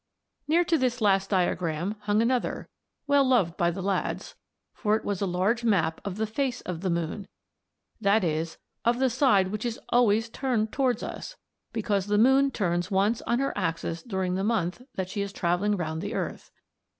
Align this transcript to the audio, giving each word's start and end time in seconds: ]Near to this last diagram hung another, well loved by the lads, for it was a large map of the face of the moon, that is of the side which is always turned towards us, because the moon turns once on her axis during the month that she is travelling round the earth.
]Near 0.47 0.63
to 0.65 0.79
this 0.79 0.99
last 0.99 1.29
diagram 1.29 1.95
hung 1.99 2.23
another, 2.23 2.69
well 3.05 3.23
loved 3.23 3.55
by 3.55 3.69
the 3.69 3.83
lads, 3.83 4.33
for 4.73 4.95
it 4.95 5.05
was 5.05 5.21
a 5.21 5.27
large 5.27 5.63
map 5.63 6.01
of 6.03 6.15
the 6.17 6.25
face 6.25 6.59
of 6.61 6.81
the 6.81 6.89
moon, 6.89 7.27
that 8.01 8.23
is 8.23 8.57
of 8.83 8.97
the 8.97 9.11
side 9.11 9.49
which 9.49 9.63
is 9.63 9.79
always 9.89 10.27
turned 10.27 10.71
towards 10.71 11.03
us, 11.03 11.35
because 11.71 12.07
the 12.07 12.17
moon 12.17 12.49
turns 12.49 12.89
once 12.89 13.21
on 13.27 13.37
her 13.37 13.55
axis 13.55 14.01
during 14.01 14.33
the 14.33 14.43
month 14.43 14.81
that 14.95 15.07
she 15.07 15.21
is 15.21 15.31
travelling 15.31 15.77
round 15.77 16.01
the 16.01 16.15
earth. 16.15 16.49